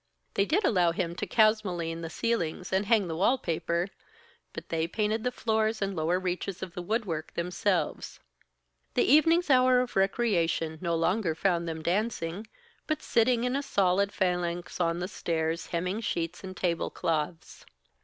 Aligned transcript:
They 0.33 0.45
did 0.45 0.63
allow 0.65 0.93
him 0.93 1.13
to 1.17 1.27
kalsomine 1.27 2.01
the 2.01 2.09
ceilings 2.09 2.73
and 2.73 2.87
hang 2.87 3.07
the 3.07 3.15
wall 3.15 3.37
paper; 3.37 3.87
but 4.51 4.69
they 4.69 4.87
painted 4.87 5.23
the 5.23 5.31
floors 5.31 5.79
and 5.79 5.95
lower 5.95 6.19
reaches 6.19 6.63
of 6.63 6.75
woodwork 6.75 7.35
themselves. 7.35 8.19
The 8.95 9.03
evening's 9.03 9.51
hour 9.51 9.79
of 9.79 9.95
recreation 9.95 10.79
no 10.81 10.95
longer 10.95 11.35
found 11.35 11.67
them 11.69 11.83
dancing, 11.83 12.47
but 12.87 13.03
sitting 13.03 13.43
in 13.43 13.55
a 13.55 13.61
solid 13.61 14.11
phalanx 14.11 14.79
on 14.81 14.97
the 14.97 15.07
stairs 15.07 15.67
hemming 15.67 16.01
sheets 16.01 16.43
and 16.43 16.57
tablecloths. 16.57 17.63